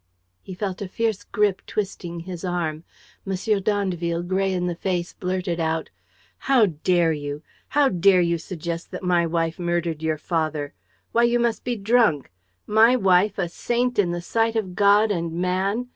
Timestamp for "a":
0.81-0.87, 13.37-13.47